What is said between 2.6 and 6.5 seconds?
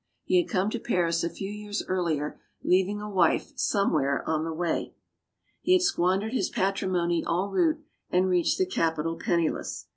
leav ing a wife somewhere on the way. He had squandered his